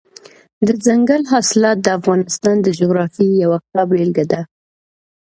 دځنګل 0.67 1.21
حاصلات 1.31 1.77
د 1.81 1.87
افغانستان 1.99 2.55
د 2.61 2.67
جغرافیې 2.79 3.29
یوه 3.43 3.57
ښه 3.67 3.81
بېلګه 3.89 4.25
ده. 4.31 4.41